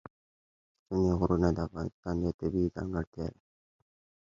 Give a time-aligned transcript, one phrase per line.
[0.83, 3.39] ستوني غرونه د افغانستان یوه طبیعي ځانګړتیا ده.